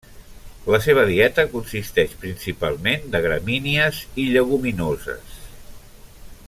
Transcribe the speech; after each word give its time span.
La 0.75 0.77
seva 0.85 1.03
dieta 1.09 1.43
consisteix 1.51 2.15
principalment 2.23 3.05
de 3.17 3.23
gramínies 3.27 4.01
i 4.25 4.29
lleguminoses. 4.33 5.41